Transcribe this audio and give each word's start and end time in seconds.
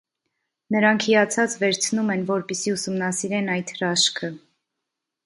Նրանք 0.75 1.03
հիացած 1.07 1.53
վերցնում 1.63 2.09
են 2.13 2.23
որպեսզի 2.31 2.73
ուսումնասիրեն 2.77 3.53
այդ 3.57 3.75
հրաշքը։ 3.77 4.31